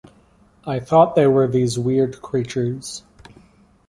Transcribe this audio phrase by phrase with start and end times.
[0.65, 3.03] I thought they were these weird creatures.